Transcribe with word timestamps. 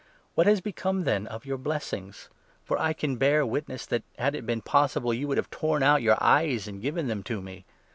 What 0.33 0.47
has 0.47 0.61
become, 0.61 1.03
then, 1.03 1.27
of 1.27 1.45
your 1.45 1.59
blessings? 1.59 2.27
For 2.63 2.75
I 2.81 2.91
can 2.91 3.17
bear 3.17 3.41
15 3.41 3.51
witness 3.51 3.85
that, 3.85 4.01
had 4.17 4.33
it 4.33 4.47
been 4.47 4.63
possible, 4.63 5.13
you 5.13 5.27
would 5.27 5.37
have 5.37 5.51
torn 5.51 5.83
out 5.83 6.01
your 6.01 6.17
eyes 6.19 6.67
and 6.67 6.81
given 6.81 7.05
them 7.07 7.21
to 7.21 7.39
me 7.39 7.65